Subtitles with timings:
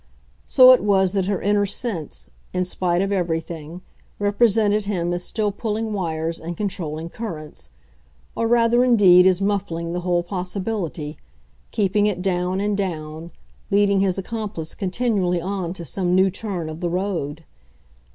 [0.47, 3.81] So it was that her inner sense, in spite of everything,
[4.17, 7.69] represented him as still pulling wires and controlling currents,
[8.35, 11.17] or rather indeed as muffling the whole possibility,
[11.69, 13.29] keeping it down and down,
[13.69, 17.43] leading his accomplice continually on to some new turn of the road.